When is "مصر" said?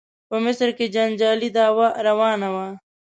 0.45-0.69